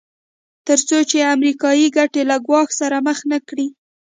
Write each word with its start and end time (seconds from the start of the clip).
تر 0.67 0.79
څو 0.87 0.97
چې 1.09 1.17
امریکایي 1.35 1.87
ګټې 1.97 2.21
له 2.29 2.37
ګواښ 2.45 2.69
سره 2.79 2.97
مخ 3.07 3.19
نه 3.31 3.39
کړي. 3.47 3.67